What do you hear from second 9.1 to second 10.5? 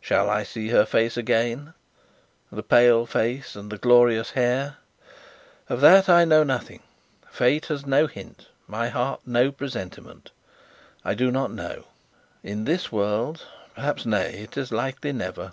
no presentiment.